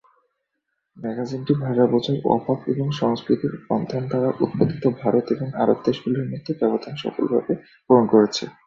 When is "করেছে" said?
8.13-8.43